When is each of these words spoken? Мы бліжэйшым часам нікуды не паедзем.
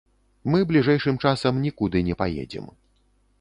Мы 0.53 0.61
бліжэйшым 0.71 1.19
часам 1.31 1.61
нікуды 1.67 2.03
не 2.09 2.17
паедзем. 2.23 2.65